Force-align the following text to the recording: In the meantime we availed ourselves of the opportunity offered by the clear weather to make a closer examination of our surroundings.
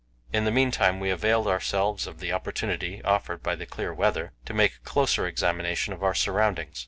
In 0.33 0.45
the 0.45 0.51
meantime 0.51 0.99
we 0.99 1.11
availed 1.11 1.45
ourselves 1.45 2.07
of 2.07 2.19
the 2.19 2.31
opportunity 2.33 3.03
offered 3.03 3.43
by 3.43 3.53
the 3.53 3.67
clear 3.67 3.93
weather 3.93 4.31
to 4.45 4.53
make 4.55 4.77
a 4.77 4.79
closer 4.79 5.27
examination 5.27 5.93
of 5.93 6.01
our 6.01 6.15
surroundings. 6.15 6.79